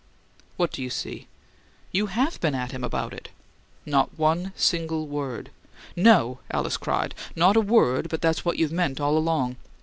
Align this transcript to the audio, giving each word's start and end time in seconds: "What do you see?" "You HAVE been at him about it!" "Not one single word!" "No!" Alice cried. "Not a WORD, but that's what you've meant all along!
"What 0.57 0.71
do 0.71 0.81
you 0.81 0.89
see?" 0.89 1.27
"You 1.91 2.07
HAVE 2.07 2.41
been 2.41 2.55
at 2.55 2.71
him 2.71 2.83
about 2.83 3.13
it!" 3.13 3.29
"Not 3.85 4.17
one 4.17 4.51
single 4.55 5.05
word!" 5.05 5.51
"No!" 5.95 6.39
Alice 6.49 6.77
cried. 6.77 7.13
"Not 7.35 7.55
a 7.55 7.61
WORD, 7.61 8.09
but 8.09 8.19
that's 8.19 8.43
what 8.43 8.57
you've 8.57 8.71
meant 8.71 8.99
all 8.99 9.15
along! 9.15 9.57